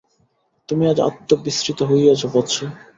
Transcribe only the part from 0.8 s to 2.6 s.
আজ আত্মবিস্মৃত হইয়াছ বৎস।